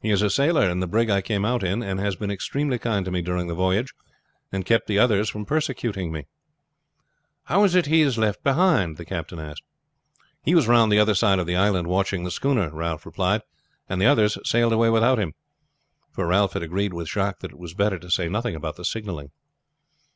[0.00, 2.78] "He is a sailor in the brig I came out in, and has been extremely
[2.78, 3.92] kind to me during the voyage,
[4.52, 6.26] and kept the others from persecuting me."
[7.46, 9.64] "How is it he is left behind?" the captain asked.
[10.44, 13.42] "He was round the other side of the island watching the schooner," Ralph replied,
[13.88, 15.34] "and the others sailed away without him;"
[16.12, 18.84] for Ralph had agreed with Jacques that it was better to say nothing about the
[18.84, 19.32] signalling.